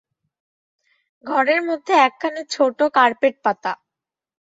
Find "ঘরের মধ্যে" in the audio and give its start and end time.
1.25-1.93